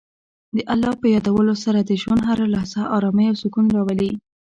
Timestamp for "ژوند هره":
2.01-2.45